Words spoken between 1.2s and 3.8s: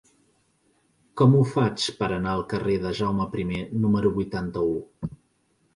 Com ho faig per anar al carrer de Jaume I